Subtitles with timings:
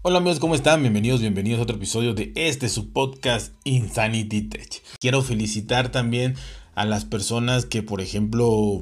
[0.00, 0.80] Hola amigos, ¿cómo están?
[0.80, 4.80] Bienvenidos, bienvenidos a otro episodio de este su podcast Insanity Tech.
[5.00, 6.36] Quiero felicitar también
[6.76, 8.80] a las personas que, por ejemplo,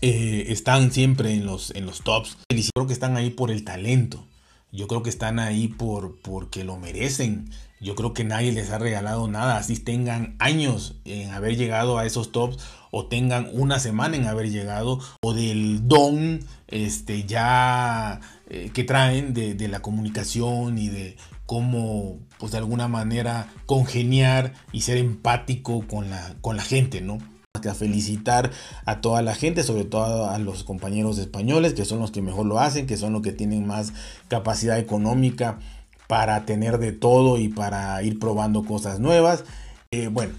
[0.00, 2.36] eh, están siempre en los, en los tops.
[2.48, 4.26] Creo que están ahí por el talento.
[4.72, 7.48] Yo creo que están ahí por, porque lo merecen.
[7.80, 9.56] Yo creo que nadie les ha regalado nada.
[9.56, 12.58] Así tengan años en haber llegado a esos tops
[12.94, 18.20] o tengan una semana en haber llegado o del don este, ya
[18.50, 21.16] eh, que traen de, la comunicación y de
[21.46, 27.18] cómo, pues de alguna manera, congeniar y ser empático con la, con la gente, ¿no?
[27.54, 28.50] A felicitar
[28.84, 32.44] a toda la gente, sobre todo a los compañeros españoles, que son los que mejor
[32.44, 33.94] lo hacen, que son los que tienen más
[34.28, 35.58] capacidad económica
[36.08, 39.44] para tener de todo y para ir probando cosas nuevas.
[39.92, 40.34] Eh, bueno,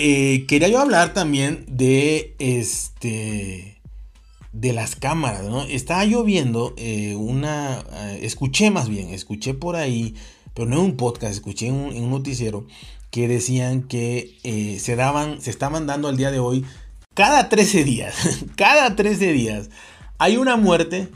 [0.00, 3.80] eh, quería yo hablar también de este
[4.52, 5.64] de las cámaras, ¿no?
[5.64, 10.14] Estaba yo viendo eh, una, eh, escuché más bien, escuché por ahí,
[10.54, 12.64] pero no en un podcast, escuché en un, noticiero
[13.10, 16.64] que decían que se daban, se estaban dando al día de hoy,
[17.14, 18.14] cada 13 días,
[18.56, 19.68] cada 13 días,
[20.18, 21.08] hay una muerte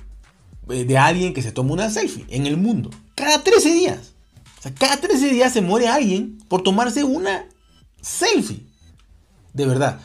[0.67, 2.91] de alguien que se toma una selfie en el mundo.
[3.15, 4.15] Cada 13 días.
[4.59, 7.47] O sea, cada 13 días se muere alguien por tomarse una
[8.01, 8.72] selfie.
[9.53, 10.00] De verdad.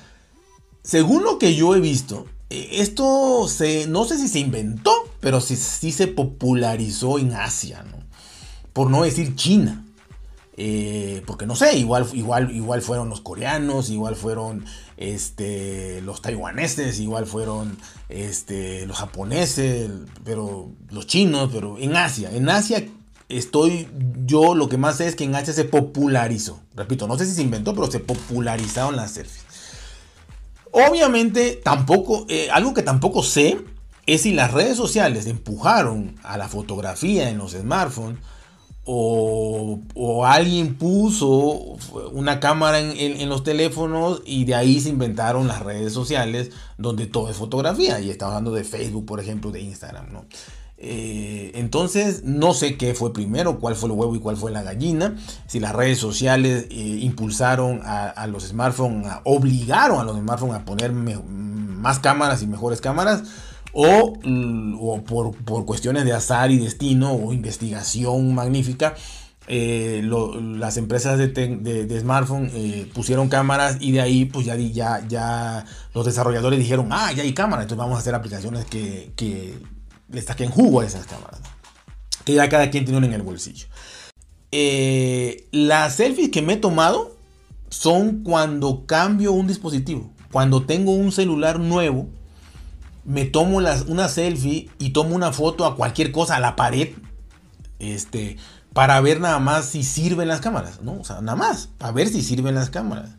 [0.84, 5.42] Según lo que yo he visto, eh, esto se, no sé si se inventó, pero
[5.42, 7.98] sí, sí se popularizó en Asia, ¿no?
[8.74, 9.84] Por no decir China.
[10.60, 14.66] Eh, porque no sé, igual, igual, igual fueron los coreanos, igual fueron
[14.98, 17.78] este, los taiwaneses, igual fueron
[18.10, 19.92] este, los japoneses,
[20.24, 22.88] pero los chinos, pero en Asia, en Asia
[23.30, 23.88] estoy,
[24.26, 27.34] yo lo que más sé es que en Asia se popularizó, repito, no sé si
[27.34, 29.46] se inventó, pero se popularizaron las selfies.
[30.72, 33.58] Obviamente, tampoco, eh, algo que tampoco sé
[34.06, 38.20] es si las redes sociales empujaron a la fotografía en los smartphones
[38.90, 41.76] o, alguien puso
[42.14, 47.30] una cámara en, los teléfonos y de ahí se inventaron las redes sociales donde todo
[47.30, 48.00] es fotografía.
[48.00, 50.26] Y estamos hablando de Facebook, por ejemplo, de Instagram, ¿no?
[50.80, 54.62] Eh, entonces, no sé qué fue primero, cuál fue el huevo y cuál fue la
[54.62, 55.16] gallina.
[55.48, 60.92] Si las redes sociales eh, impulsaron a, los smartphones, obligaron a los smartphones a poner
[60.92, 63.24] más cámaras y mejores cámaras,
[63.74, 64.14] o,
[65.06, 68.96] por, cuestiones de azar y destino o investigación magnífica.
[69.50, 72.52] Eh, las empresas de, de, smartphone
[72.94, 77.80] pusieron cámaras y de ahí pues ya, los desarrolladores dijeron, ah, ya hay cámaras, entonces
[77.80, 79.58] vamos a hacer aplicaciones que
[80.10, 81.42] le saquen jugo a esas cámaras.
[82.24, 83.68] Que ya cada quien tiene una en el bolsillo.
[84.52, 87.18] Eh, las selfies que me he tomado
[87.70, 90.12] son cuando cambio un dispositivo.
[90.32, 92.08] Cuando tengo un celular nuevo,
[93.06, 96.90] me tomo una selfie y tomo una foto a cualquier cosa, a la pared.
[97.80, 98.38] Este,
[98.74, 101.00] para ver nada más si sirven las cámaras, ¿no?
[101.00, 103.10] O sea, nada más, para ver si sirven las cámaras.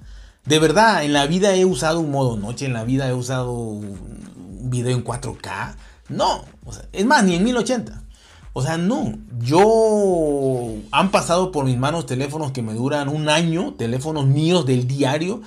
[0.44, 3.52] De verdad, en la vida he usado un modo noche, en la vida he usado
[3.52, 5.74] un video en 4K,
[6.08, 6.44] no,
[6.92, 8.04] es más, ni en 1080.
[8.52, 9.18] O sea, no.
[9.40, 14.86] Yo han pasado por mis manos teléfonos que me duran un año, teléfonos míos del
[14.86, 15.42] diario.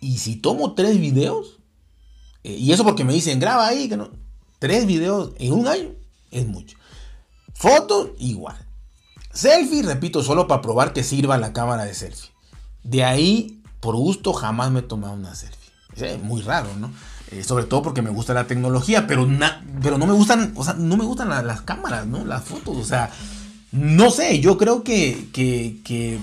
[0.00, 1.58] Y si tomo tres videos,
[2.44, 4.10] eh, y eso porque me dicen, graba ahí, que no.
[4.58, 5.90] Tres videos en un año
[6.30, 6.76] es mucho.
[7.54, 8.56] Fotos, igual.
[9.32, 12.30] Selfie, repito, solo para probar que sirva la cámara de selfie.
[12.82, 15.72] De ahí, por gusto, jamás me he tomado una selfie.
[15.96, 16.92] Es muy raro, ¿no?
[17.30, 19.28] Eh, sobre todo porque me gusta la tecnología, pero,
[19.82, 22.24] pero no me gustan, o sea, no me gustan las cámaras, ¿no?
[22.24, 23.10] Las fotos, o sea,
[23.70, 26.18] no sé, yo creo que, que,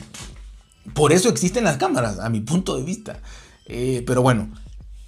[0.94, 3.20] por eso existen las cámaras, a mi punto de vista.
[3.68, 4.50] Eh, pero bueno,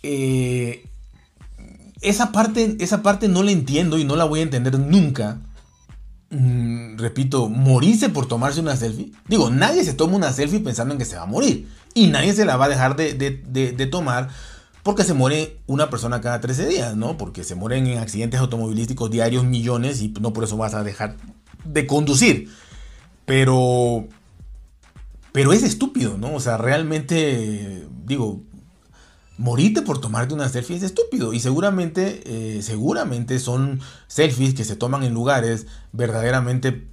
[0.03, 0.87] eh,
[2.01, 5.39] esa, parte, esa parte no la entiendo y no la voy a entender nunca.
[6.29, 9.13] Mm, repito, morirse por tomarse una selfie.
[9.27, 11.67] Digo, nadie se toma una selfie pensando en que se va a morir.
[11.95, 14.29] Y nadie se la va a dejar de, de tomar
[14.87, 17.17] porque se muere una persona cada 13 días, ¿no?
[17.17, 21.17] Porque se mueren en accidentes automovilísticos diarios millones y no por eso vas a dejar
[21.65, 22.49] de conducir.
[23.25, 24.07] Pero
[25.33, 26.33] pero es estúpido, ¿no?
[26.33, 28.43] O sea, realmente digo,
[29.37, 34.77] morirte por tomarte una selfie es estúpido y seguramente eh, seguramente son selfies que se
[34.77, 36.87] toman en lugares verdaderamente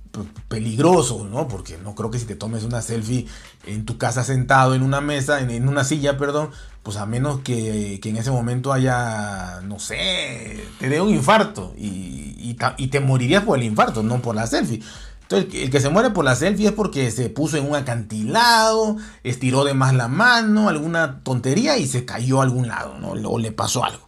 [0.49, 1.49] peligroso, ¿no?
[1.49, 3.27] Porque no creo que si te tomes una selfie
[3.67, 6.51] en tu casa sentado en una mesa, en, una silla, perdón,
[6.83, 12.55] pues a menos que, en ese momento haya, no sé, te dé un infarto y,
[12.91, 14.81] te morirías por el infarto, no por la selfie.
[15.23, 18.97] Entonces, el que se muere por la selfie es porque se puso en un acantilado,
[19.25, 23.13] estiró de más la mano, alguna tontería y se cayó a algún lado, ¿no?
[23.13, 24.07] O le pasó algo.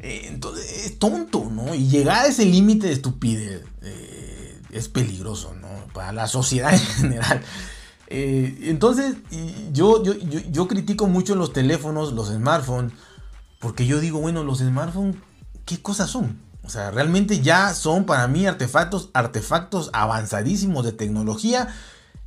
[0.00, 1.74] Eh, entonces, es tonto, ¿no?
[1.74, 3.62] Y llegar a ese límite de estupidez.
[3.82, 4.17] Eh,
[4.70, 5.68] es peligroso, ¿no?
[5.92, 7.42] Para la sociedad en general.
[8.08, 9.16] Eh, entonces,
[9.72, 12.92] yo, yo, yo, critico mucho los teléfonos, los smartphones,
[13.58, 15.16] porque yo digo, bueno, los smartphones,
[15.66, 16.40] ¿qué cosas son?
[16.64, 21.68] O sea, realmente ya son para mí artefactos, artefactos avanzadísimos de tecnología.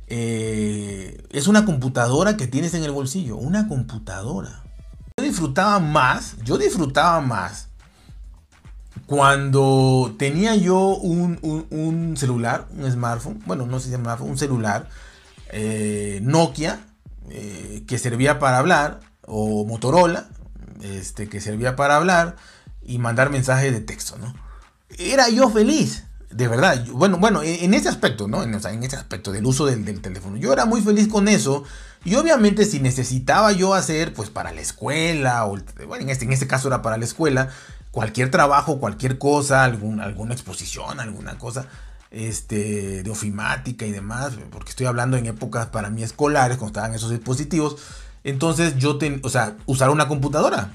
[0.08, 4.62] Eh, es una computadora que tienes en el bolsillo, una computadora.
[5.16, 7.68] Yo disfrutaba más, yo disfrutaba más
[9.06, 14.88] cuando tenía yo un, celular, un smartphone, bueno, no sé si smartphone, un celular
[15.50, 16.80] eh, Nokia
[17.30, 20.28] eh, que servía para hablar, o Motorola,
[20.82, 22.36] este, que servía para hablar
[22.82, 24.34] y mandar mensajes de texto, ¿no?
[24.98, 26.84] Era yo feliz, de verdad.
[26.92, 28.42] Bueno, bueno, en ese aspecto, ¿no?
[28.42, 30.36] En, ese aspecto del uso del, teléfono.
[30.36, 31.64] Yo era muy feliz con eso.
[32.04, 36.32] Y obviamente si necesitaba yo hacer, pues para la escuela, o bueno, en este, en
[36.32, 37.50] este caso era para la escuela,
[37.92, 41.68] cualquier trabajo, cualquier cosa, alguna exposición, alguna cosa
[42.12, 46.94] este, de ofimática y demás, porque estoy hablando en épocas para mí escolares, cuando estaban
[46.94, 47.76] esos dispositivos.
[48.24, 50.74] Entonces yo, ten, o sea, usar una computadora,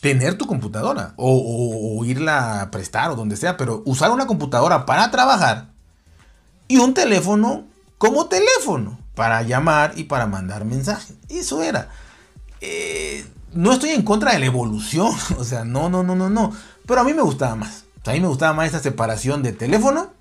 [0.00, 5.10] tener tu computadora, o, irla a prestar o donde sea, pero usar una computadora para
[5.10, 5.68] trabajar
[6.68, 7.66] y un teléfono
[7.98, 11.16] como teléfono para llamar y para mandar mensajes.
[11.28, 11.90] Eso era.
[12.60, 16.52] Eh, no estoy en contra de la evolución, o sea, no, no, no, no, no.
[16.86, 17.84] Pero a mí me gustaba más.
[18.04, 20.12] a mí me gustaba más esa separación de teléfono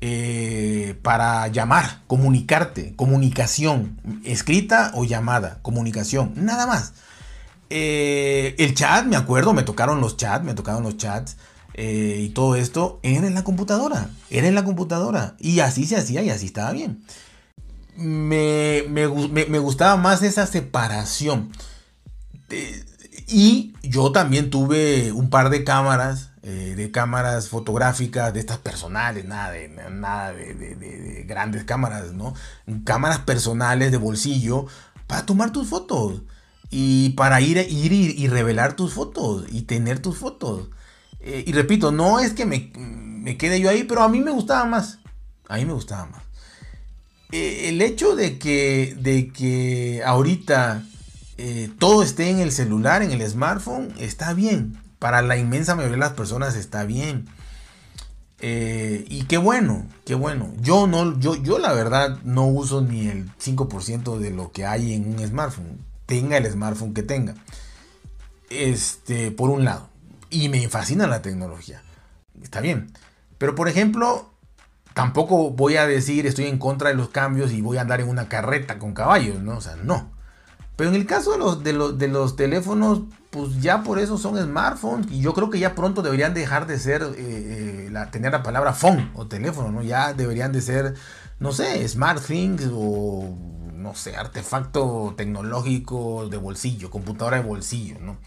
[0.00, 6.92] eh, para llamar, comunicarte, comunicación, escrita o llamada, comunicación, nada más.
[7.70, 11.36] Eh, el chat, me acuerdo, me tocaron los chats, me tocaron los chats
[11.74, 15.34] eh, y todo esto, era en la computadora, era en la computadora.
[15.38, 17.02] Y así se hacía y así estaba bien.
[17.96, 21.50] Me, me, me gustaba más esa separación.
[23.28, 29.24] Y yo también tuve un par de cámaras eh, de cámaras fotográficas, de estas personales,
[29.24, 32.34] nada de, nada de, grandes cámaras, ¿no?
[32.84, 34.66] Cámaras personales de bolsillo
[35.08, 36.22] para tomar tus fotos
[36.70, 40.68] y para ir, ir y, revelar tus fotos y tener tus fotos.
[41.18, 44.30] Eh, y repito, no es que me, me, quede yo ahí, pero a mí me
[44.30, 45.00] gustaba más.
[45.48, 46.22] A mí me gustaba más.
[47.32, 50.84] Eh, el hecho de que, de que ahorita
[51.78, 56.00] todo esté en el celular, en el smartphone, está bien para la inmensa mayoría de
[56.00, 57.26] las personas está bien.
[58.40, 60.52] Eh, y qué bueno, qué bueno.
[60.60, 64.94] Yo no, yo, yo la verdad no uso ni el 5% de lo que hay
[64.94, 65.78] en un smartphone.
[66.06, 67.34] Tenga el smartphone que tenga.
[68.50, 69.88] Este, por un lado.
[70.30, 71.82] Y me fascina la tecnología.
[72.42, 72.92] Está bien.
[73.38, 74.32] Pero por ejemplo,
[74.94, 78.08] tampoco voy a decir estoy en contra de los cambios y voy a andar en
[78.08, 79.56] una carreta con caballos, ¿no?
[79.56, 80.15] O sea, no.
[80.76, 83.00] Pero en el caso de los, de los, de los teléfonos,
[83.30, 85.10] pues ya por eso son smartphones.
[85.10, 88.42] Y yo creo que ya pronto deberían dejar de ser, eh, eh, la, tener la
[88.42, 89.82] palabra phone o teléfono, ¿no?
[89.82, 90.94] Ya deberían de ser,
[91.40, 93.34] no sé, smart things o,
[93.72, 98.18] no sé, artefacto tecnológico de bolsillo, computadora de bolsillo, ¿no?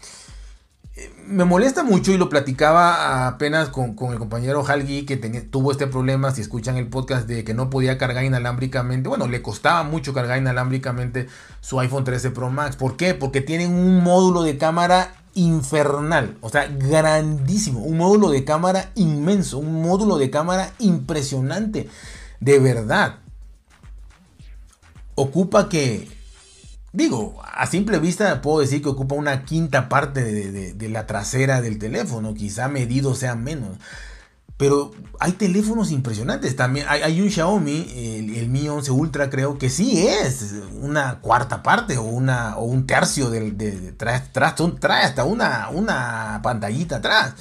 [1.26, 6.32] Me molesta mucho y lo platicaba apenas con, el compañero Halgi que tuvo este problema,
[6.32, 9.08] si escuchan el podcast, de que no podía cargar inalámbricamente.
[9.08, 11.28] Bueno, le costaba mucho cargar inalámbricamente
[11.60, 12.76] su iPhone 13 Pro Max.
[12.76, 13.14] ¿Por qué?
[13.14, 19.58] Porque tienen un módulo de cámara infernal, o sea, grandísimo, un módulo de cámara inmenso,
[19.58, 21.88] un módulo de cámara impresionante,
[22.40, 23.20] de verdad.
[25.14, 26.08] Ocupa que
[26.92, 31.78] Digo, a simple vista puedo decir que ocupa una quinta parte de, la trasera del
[31.78, 33.78] teléfono, quizá medido sea menos.
[34.56, 36.56] Pero hay teléfonos impresionantes.
[36.56, 41.96] También hay, un Xiaomi, el, Mi 11 Ultra creo que sí es una cuarta parte
[41.96, 47.34] o, una, o un tercio del, de, trae, hasta una, una pantallita atrás.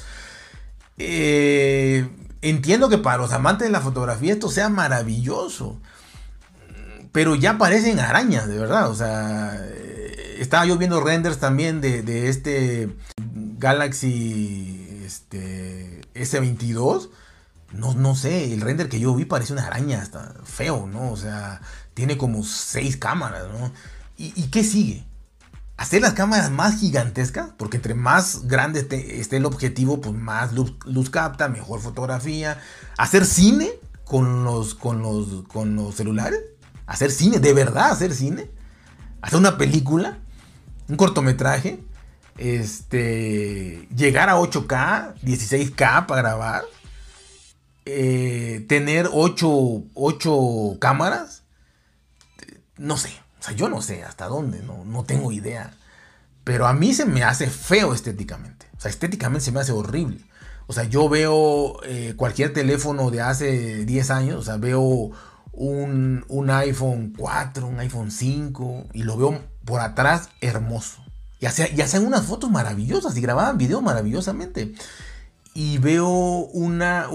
[0.98, 2.08] Eh,
[2.42, 5.80] entiendo que para los amantes de la fotografía esto sea maravilloso
[7.12, 8.90] pero ya parecen arañas, de verdad.
[8.90, 12.96] O sea, eh, estaba yo viendo renders también de, este
[13.58, 17.10] Galaxy este, S22.
[17.74, 21.12] No, no sé, el render que yo vi parece una araña, hasta feo, ¿no?
[21.12, 21.62] O sea,
[21.94, 23.72] tiene como seis cámaras, ¿no?
[24.18, 25.06] ¿Y, qué sigue?
[25.78, 30.76] Hacer las cámaras más gigantescas, porque entre más grande esté, el objetivo, pues más luz,
[30.86, 32.60] luz, capta, mejor fotografía.
[32.98, 33.70] Hacer cine
[34.04, 36.42] con los, con los, con los celulares
[36.90, 38.50] hacer cine, de verdad hacer cine,
[39.22, 40.18] hacer una película,
[40.88, 41.84] un cortometraje,
[42.38, 46.64] este, llegar a 8K, 16K para grabar,
[47.86, 51.44] eh, tener 8, 8 cámaras,
[52.78, 55.76] no sé, o sea, yo no sé hasta dónde, no, no tengo idea,
[56.44, 60.26] pero a mí se me hace feo estéticamente, o sea, estéticamente se me hace horrible.
[60.66, 65.10] O sea, yo veo eh, cualquier teléfono de hace 10 años, o sea, veo
[65.60, 71.04] un, un, iPhone 4, un iPhone 5 y lo veo por atrás hermoso.
[71.42, 74.74] Y hacían, unas fotos maravillosas y grababan videos maravillosamente.
[75.54, 77.08] Y veo una,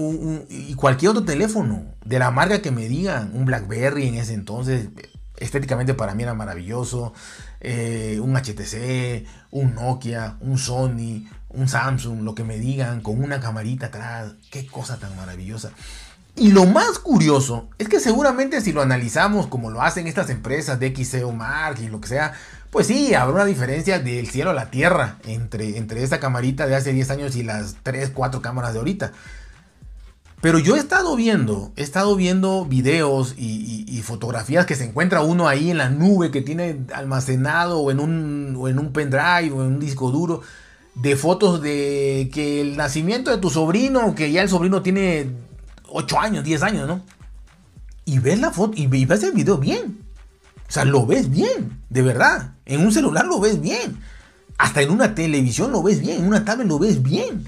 [0.49, 4.89] y cualquier otro teléfono de la marca que me digan, un BlackBerry en ese entonces,
[5.37, 7.13] estéticamente para mí era maravilloso,
[7.61, 13.39] eh, un HTC, un Nokia, un Sony, un Samsung, lo que me digan, con una
[13.39, 15.71] camarita atrás, qué cosa tan maravillosa.
[16.37, 20.79] Y lo más curioso es que seguramente si lo analizamos como lo hacen estas empresas
[20.79, 22.33] de XCO Mark y lo que sea,
[22.71, 26.75] pues sí, habrá una diferencia del cielo a la tierra entre, entre esta camarita de
[26.75, 29.13] hace 10 años y las 3, 4 cámaras de ahorita.
[30.41, 35.47] Pero yo he estado viendo, he estado viendo videos y, fotografías que se encuentra uno
[35.47, 39.63] ahí en la nube que tiene almacenado o en un, o en un pendrive o
[39.63, 40.41] en un disco duro
[40.93, 45.31] de fotos de que el nacimiento de tu sobrino, que ya el sobrino tiene
[45.97, 47.01] 8 años, 10 años, ¿no?
[48.03, 49.99] Y ves la foto y ves el video bien.
[50.67, 52.55] O sea, lo ves bien, de verdad.
[52.65, 53.97] En un celular lo ves bien.
[54.57, 57.45] Hasta en una televisión lo ves bien, en una tablet lo ves bien.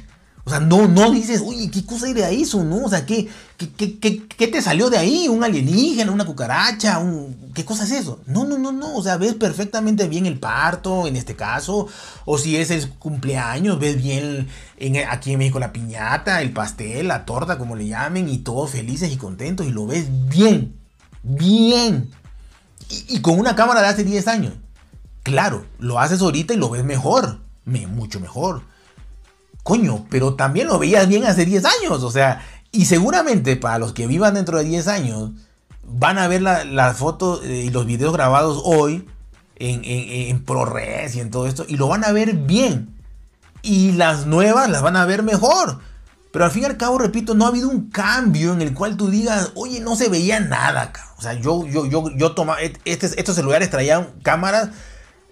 [0.48, 2.63] O sea, no, no dices, oye, ¿qué cosa era eso?
[2.63, 2.86] ¿No?
[2.86, 3.27] O sea, ¿qué,
[3.58, 5.27] qué, qué, te salió de ahí?
[5.27, 6.10] ¿Un alienígena?
[6.10, 7.01] ¿Una cucaracha?
[7.54, 8.22] ¿Qué cosa es eso?
[8.27, 8.96] No, no, no, no.
[8.96, 11.89] O sea, ves perfectamente bien el parto, en este caso.
[12.24, 17.10] O si es el cumpleaños, ves bien en, aquí en México la piñata, el pastel,
[17.10, 19.68] la torta, como le llamen, y todos felices y contentos.
[19.68, 20.80] Y lo ves bien.
[21.24, 22.10] Bien.
[23.10, 24.54] Y, con una cámara de hace 10 años.
[25.24, 27.42] Claro, lo haces ahorita y lo ves mejor.
[27.66, 28.63] Me, mucho mejor.
[29.68, 33.92] Coño, pero también lo veías bien hace 10 años, o sea, y seguramente para los
[33.92, 35.32] que vivan dentro de 10 años,
[35.84, 39.06] van a ver las fotos eh, y los videos grabados hoy
[39.58, 42.98] en, en, ProRes y en todo esto, y lo van a ver bien.
[43.62, 45.80] Y las nuevas las van a ver mejor.
[46.32, 48.96] Pero al fin y al cabo, repito, no ha habido un cambio en el cual
[48.96, 53.08] tú digas, oye, no se veía nada, O sea, yo, yo, yo, yo tomaba, este,
[53.20, 54.70] estos celulares traían cámaras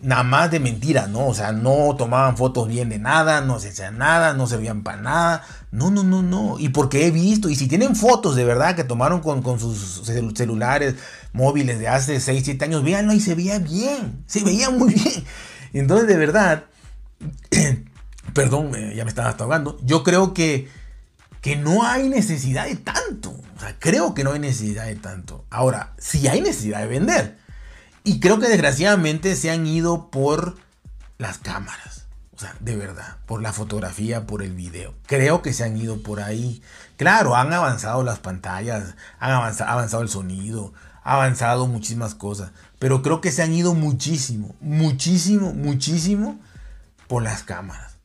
[0.02, 1.28] nada más de mentira, ¿no?
[1.28, 5.02] O sea, no tomaban fotos bien de nada, no se hacían nada, no servían para
[5.02, 5.44] nada.
[5.72, 6.60] No, no, no, no.
[6.60, 10.04] Y porque he visto, y si tienen fotos de verdad que tomaron con, sus
[10.36, 10.96] celulares
[11.34, 15.24] móviles de hace 6, 7 años, véanlo y se veía bien, se veía muy bien.
[15.74, 16.66] Entonces, de verdad,
[18.34, 20.70] perdón, ya me estaba ahogando, yo creo que,
[21.42, 23.32] que no hay necesidad de tanto.
[23.56, 25.46] O sea, creo que no hay necesidad de tanto.
[25.50, 27.45] Ahora, si hay necesidad de vender.
[28.06, 30.56] Y creo que desgraciadamente se han ido por
[31.18, 32.06] las cámaras.
[32.36, 34.94] O sea, de verdad, por la fotografía, por el video.
[35.08, 36.62] Creo que se han ido por ahí.
[36.98, 40.72] Claro, han avanzado las pantallas, han avanzado, avanzado el sonido,
[41.04, 42.52] avanzado muchísimas cosas.
[42.78, 46.40] Pero creo que se han ido muchísimo, muchísimo, muchísimo
[47.08, 47.96] por las cámaras.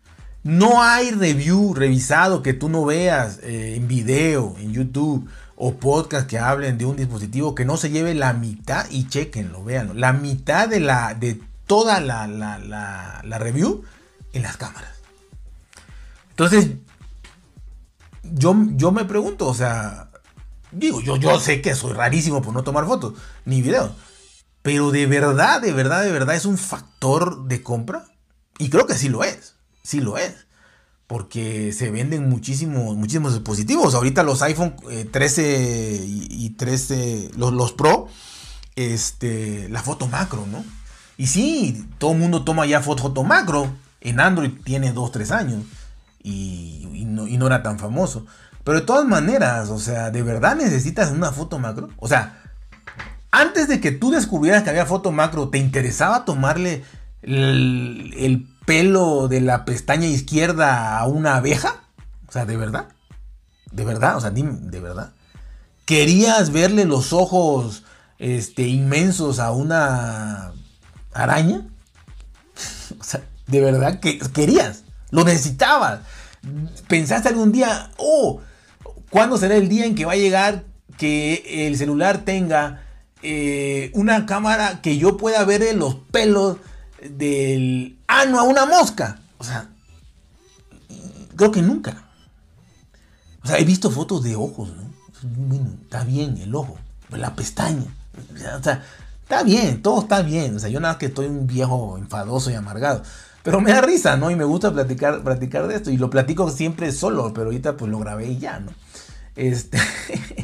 [0.42, 5.28] No hay review revisado que tú no veas eh, en video, en YouTube
[5.62, 9.62] o podcast que hablen de un dispositivo que no se lleve la mitad y chequenlo,
[9.62, 13.84] véanlo, la mitad de, la, de toda la, la, review
[14.32, 14.94] en las cámaras.
[16.30, 16.70] Entonces,
[18.22, 20.08] yo, yo me pregunto, o sea,
[20.72, 23.12] digo, yo, yo sé que soy rarísimo por no tomar fotos
[23.44, 23.92] ni videos,
[24.62, 28.06] pero de verdad, de verdad, de verdad es un factor de compra.
[28.56, 30.46] Y creo que sí lo es, sí lo es
[31.10, 33.96] porque se venden muchísimos, muchísimos dispositivos.
[33.96, 34.76] Ahorita los iPhone
[35.10, 38.06] 13 eh, y, 13, los, los, Pro,
[38.76, 40.64] este, la foto macro, ¿no?
[41.16, 43.72] Y sí, todo el mundo toma ya foto, macro.
[44.00, 45.64] En Android tiene 2, 3 años
[46.22, 48.24] y, no, y no era tan famoso.
[48.62, 51.88] Pero de todas maneras, o sea, ¿de verdad necesitas una foto macro?
[51.96, 52.40] O sea,
[53.32, 56.84] antes de que tú descubrieras que había foto macro, ¿te interesaba tomarle
[57.22, 61.82] el, el pelo de la pestaña izquierda a una abeja?
[62.28, 62.86] O sea, ¿de verdad?
[63.72, 64.16] ¿De verdad?
[64.16, 65.12] O sea, ¿de verdad?
[65.86, 67.82] ¿Querías verle los ojos
[68.20, 70.52] este, inmensos a una
[71.12, 71.66] araña?
[73.00, 74.84] o sea, ¿de verdad que querías?
[75.10, 76.02] ¿Lo necesitabas?
[76.86, 78.40] ¿Pensaste algún día, oh,
[79.10, 80.62] ¿cuándo será el día en que va a llegar
[80.96, 82.84] que el celular tenga
[83.20, 86.58] eh, una cámara que yo pueda ver los pelos
[87.02, 89.20] del ano a una mosca.
[89.38, 89.68] O sea,
[91.36, 92.04] creo que nunca.
[93.42, 94.90] O sea, he visto fotos de ojos, ¿no?
[95.82, 96.78] Está bien el ojo,
[97.10, 97.94] la pestaña.
[98.58, 98.84] O sea,
[99.22, 100.56] está bien, todo está bien.
[100.56, 103.02] O sea, yo nada que estoy un viejo enfadoso y amargado.
[103.42, 104.30] Pero me da risa, ¿no?
[104.30, 105.90] Y me gusta platicar, platicar de esto.
[105.90, 108.72] Y lo platico siempre solo, pero ahorita pues lo grabé y ya, ¿no?
[109.36, 109.78] Este.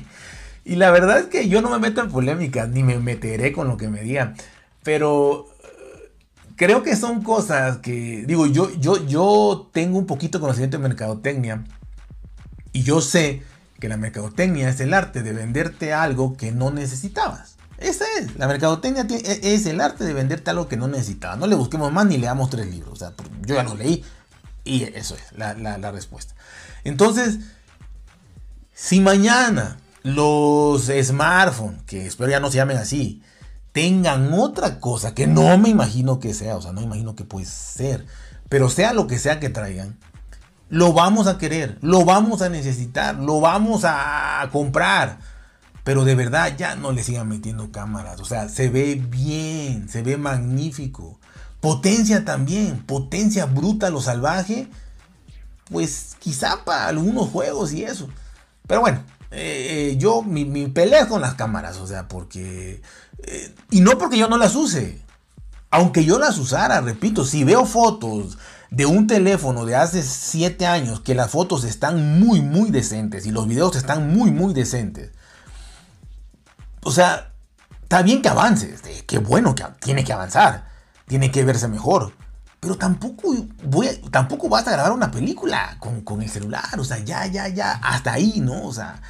[0.64, 3.68] y la verdad es que yo no me meto en polémicas, ni me meteré con
[3.68, 4.34] lo que me digan.
[4.82, 5.48] Pero
[6.56, 10.82] creo que son cosas que, digo, yo, yo, yo tengo un poquito de conocimiento de
[10.82, 11.64] mercadotecnia
[12.72, 13.42] Y yo sé
[13.78, 17.56] que la mercadotecnia es el arte de venderte algo que no necesitabas.
[17.78, 21.38] Esa es, la mercadotecnia e, es el arte de venderte algo que no necesitabas.
[21.38, 22.94] No le busquemos más ni leamos tres libros.
[22.94, 23.12] O sea,
[23.46, 24.02] yo ya los leí
[24.64, 26.34] y eso es la, la respuesta.
[26.84, 27.38] Entonces,
[28.74, 33.22] si mañana los smartphones, que espero ya no se llamen así,
[33.76, 37.44] tengan otra cosa que no me imagino que sea, o sea, no imagino que puede
[37.44, 38.06] ser,
[38.48, 39.98] pero sea lo que sea que traigan,
[40.70, 45.18] lo vamos a querer, lo vamos a necesitar, lo vamos a comprar.
[45.84, 48.18] Pero de verdad ya no le sigan metiendo cámaras.
[48.20, 51.20] O sea, se ve bien, se ve magnífico.
[51.60, 54.70] Potencia también, potencia bruta lo salvaje.
[55.70, 58.08] Pues quizá para algunos juegos y eso.
[58.66, 62.82] Pero bueno, eh, eh, yo mi, mi, pelea con las cámaras, o sea, porque...
[63.26, 65.02] Eh, y no porque yo no las use.
[65.70, 68.38] Aunque yo las usara, repito, si veo fotos
[68.70, 73.30] de un teléfono de hace 7 años que las fotos están muy, muy decentes y
[73.30, 75.12] los videos están muy, muy decentes.
[76.82, 77.32] O sea,
[77.82, 80.68] está bien que avance, qué bueno que tiene que avanzar,
[81.06, 82.12] tiene que verse mejor.
[82.66, 83.32] Pero tampoco,
[83.62, 86.64] voy tampoco vas a grabar una película con, el celular.
[86.80, 88.64] O sea, ya, ya, ya, hasta ahí, ¿no?
[88.64, 89.00] O sea,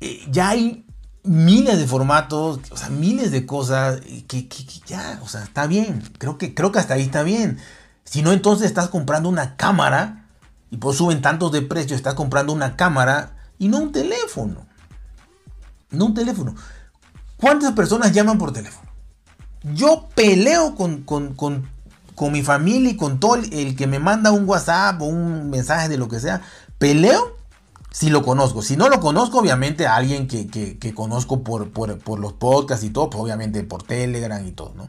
[0.00, 0.86] eh, ya hay
[1.24, 4.48] miles de formatos, o sea, miles de cosas que,
[4.86, 6.08] ya, o sea, está bien.
[6.18, 7.58] Creo que, creo que hasta ahí está bien.
[8.04, 10.28] Si no, entonces estás comprando una cámara
[10.70, 14.68] y pues suben tantos de precio, estás comprando una cámara y no un teléfono.
[15.90, 16.54] No un teléfono.
[17.38, 18.88] ¿Cuántas personas llaman por teléfono?
[19.64, 21.73] Yo peleo con, con
[22.20, 25.96] mi familia y con todo el que me manda un WhatsApp o un mensaje de
[25.96, 26.42] lo que sea.
[26.78, 27.36] Peleo
[27.94, 28.60] si lo conozco.
[28.60, 33.08] Si no lo conozco, obviamente a alguien que, conozco por, por, los podcasts y todo,
[33.08, 34.88] pues obviamente por Telegram y todo, ¿no?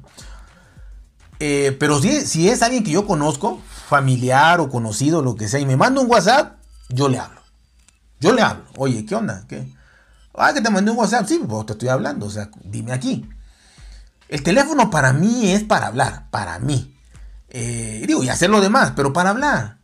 [1.39, 5.59] Eh, pero si, si es alguien que yo conozco, familiar o conocido, lo que sea,
[5.59, 6.57] y me manda un WhatsApp,
[6.89, 7.41] yo le hablo.
[8.19, 8.63] Yo le hablo.
[8.77, 9.45] Oye, ¿qué onda?
[9.47, 9.71] ¿Qué?
[10.33, 11.27] Ah, que te mandé un WhatsApp.
[11.27, 12.25] Sí, pues te estoy hablando.
[12.25, 13.29] O sea, dime aquí.
[14.29, 16.29] El teléfono para mí es para hablar.
[16.31, 16.94] Para mí.
[17.57, 19.77] Eh, digo, y hacer lo demás, pero para hablar.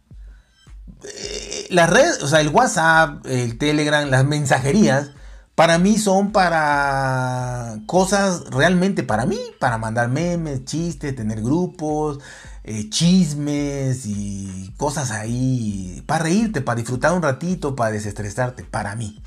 [1.04, 5.12] Eh, las redes, o sea, el WhatsApp, el Telegram, las mensajerías
[5.56, 12.20] para mí son para cosas realmente para mí, para mandar memes, chistes, tener grupos,
[12.64, 19.22] eh, chismes y cosas ahí, para reírte, para disfrutar un ratito, para desestresarte, para mí.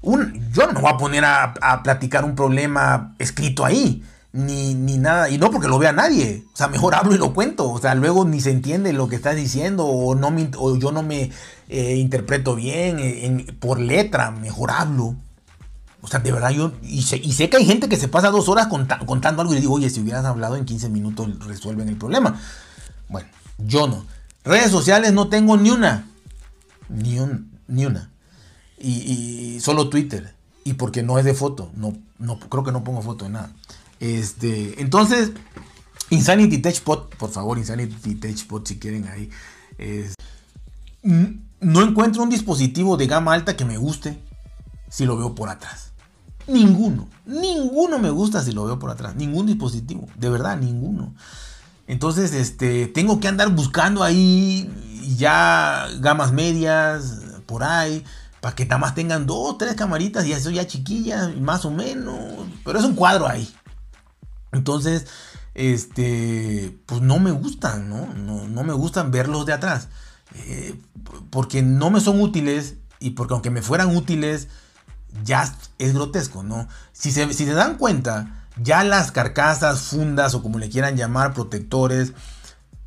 [0.00, 5.30] Un, yo no me voy a poner a, platicar un problema escrito ahí, ni, nada,
[5.30, 7.94] y no porque lo vea nadie, o sea, mejor hablo y lo cuento, o sea,
[7.94, 11.30] luego ni se entiende lo que estás diciendo, o, no o yo no me
[11.68, 15.16] eh, interpreto bien eh, por letra, mejor hablo.
[16.00, 18.68] O sea, de verdad yo, y sé, que hay gente que se pasa dos horas
[18.68, 22.40] contando algo y le digo, oye, si hubieras hablado en 15 minutos resuelven el problema.
[23.08, 24.06] Bueno, yo no.
[24.44, 26.06] Redes sociales no tengo ni una.
[26.88, 27.18] Ni,
[27.66, 28.10] ni una.
[28.78, 30.34] Y, solo Twitter.
[30.64, 31.70] Y porque no es de foto.
[31.74, 33.52] No, no, creo que no pongo foto de nada.
[34.00, 35.32] Este, entonces,
[36.10, 39.30] Insanity Tech Pot, por favor, Insanity Tech Pot si quieren ahí.
[41.60, 44.20] no encuentro un dispositivo de gama alta que me guste
[44.88, 45.92] si lo veo por atrás.
[46.46, 47.08] Ninguno.
[47.26, 49.14] Ninguno me gusta si lo veo por atrás.
[49.16, 50.08] Ningún dispositivo.
[50.16, 51.14] De verdad, ninguno.
[51.86, 54.70] Entonces, este, tengo que andar buscando ahí
[55.16, 58.04] ya gamas medias, por ahí,
[58.40, 62.18] para que nada más tengan dos, tres camaritas y eso ya chiquillas, más o menos.
[62.64, 63.48] Pero es un cuadro ahí.
[64.52, 65.06] Entonces,
[65.54, 68.06] este, pues no me gustan, ¿no?
[68.14, 69.88] No, me gustan verlos de atrás.
[70.34, 70.80] Eh,
[71.30, 74.48] porque no me son útiles y porque aunque me fueran útiles,
[75.24, 76.68] ya es grotesco, ¿no?
[76.92, 81.34] Si se, si se dan cuenta, ya las carcasas, fundas o como le quieran llamar,
[81.34, 82.12] protectores,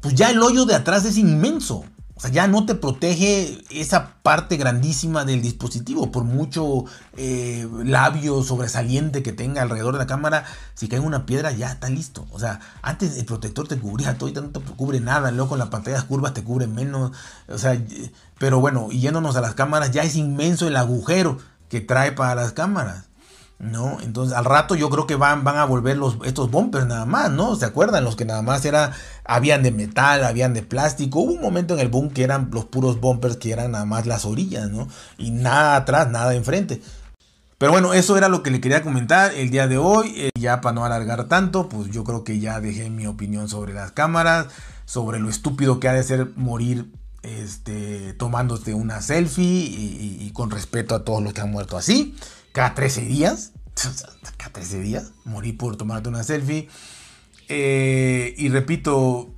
[0.01, 1.85] pues ya el hoyo de atrás es inmenso.
[2.21, 6.11] O sea, ya no te protege esa parte grandísima del dispositivo.
[6.11, 6.85] Por mucho
[7.17, 11.89] eh, labio sobresaliente que tenga alrededor de la cámara, si cae una piedra ya está
[11.89, 12.27] listo.
[12.29, 15.31] O sea, antes el protector te cubría todo y no te cubre nada.
[15.31, 17.11] Luego las pantallas curvas te cubre menos.
[17.47, 17.81] O sea,
[18.37, 22.51] pero bueno, yéndonos a las cámaras, ya es inmenso el agujero que trae para las
[22.51, 23.05] cámaras.
[23.57, 23.99] ¿No?
[24.01, 27.29] Entonces al rato yo creo que van, van a volver los, estos bumpers nada más,
[27.29, 27.55] ¿no?
[27.55, 28.03] ¿Se acuerdan?
[28.03, 28.91] Los que nada más era,
[29.31, 31.21] habían de metal, habían de plástico.
[31.21, 34.05] Hubo un momento en el boom que eran los puros bumpers que eran nada más
[34.05, 34.89] las orillas, ¿no?
[35.17, 36.81] Y nada atrás, nada enfrente.
[37.57, 40.13] Pero bueno, eso era lo que le quería comentar el día de hoy.
[40.17, 43.73] Eh, ya para no alargar tanto, pues yo creo que ya dejé mi opinión sobre
[43.73, 44.47] las cámaras,
[44.83, 46.91] sobre lo estúpido que ha de ser morir
[47.21, 52.17] este, tomándote una selfie y, con respeto a todos los que han muerto así,
[52.51, 53.53] cada 13 días,
[54.37, 56.67] cada 13 días, morí por tomarte una selfie.
[57.49, 59.29] Eh, y repito,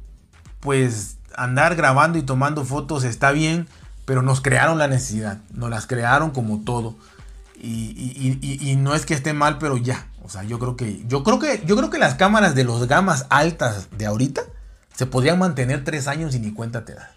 [0.59, 3.67] pues andar grabando y tomando fotos está bien,
[4.05, 6.95] pero nos crearon la necesidad, nos las crearon como todo.
[7.61, 10.07] Y, no es que esté mal, pero ya.
[10.21, 11.03] O sea, yo creo que.
[11.07, 11.63] Yo creo que.
[11.65, 14.41] Yo creo que las cámaras de los gamas altas de ahorita
[14.93, 17.11] se podrían mantener tres años y ni cuenta te da.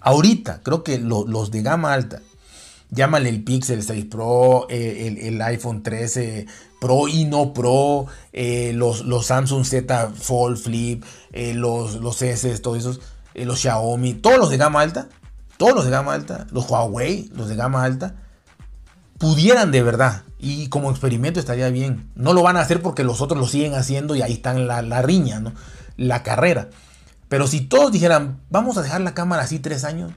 [0.00, 2.20] Ahorita, creo que los de gama alta.
[2.90, 6.46] Llámale el Pixel 6 Pro, eh, el, iPhone 13
[6.80, 12.58] Pro y no Pro, eh, los, los, Samsung Z Fold Flip, eh, los, los S,
[12.60, 13.00] todos esos,
[13.34, 15.08] los Xiaomi, todos los de gama alta,
[15.58, 18.14] todos los de gama alta, los Huawei, los de gama alta,
[19.18, 22.10] pudieran de verdad, y como experimento estaría bien.
[22.14, 24.80] No lo van a hacer porque los otros lo siguen haciendo y ahí está la,
[24.80, 25.52] la riña, ¿no?
[25.98, 26.70] la carrera.
[27.28, 30.12] Pero si todos dijeran, vamos a dejar la cámara así tres años,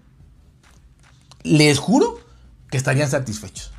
[1.43, 2.19] les juro
[2.71, 3.71] que estarían satisfechos.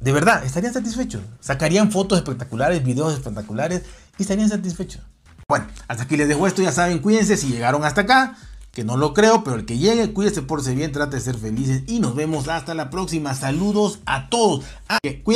[0.00, 1.22] De verdad, estarían satisfechos.
[1.40, 3.82] Sacarían fotos espectaculares, videos espectaculares
[4.18, 5.02] y estarían satisfechos.
[5.48, 6.62] Bueno, hasta aquí les dejo esto.
[6.62, 8.36] Ya saben, cuídense si llegaron hasta acá.
[8.70, 11.38] Que no lo creo, pero el que llegue, cuídese, por ser bien, trate de ser
[11.38, 11.82] felices.
[11.86, 13.34] Y nos vemos hasta la próxima.
[13.34, 14.66] Saludos a todos.
[14.86, 14.98] Ah,